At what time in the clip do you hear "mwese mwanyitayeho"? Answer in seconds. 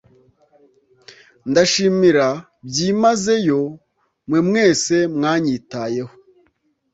4.47-6.13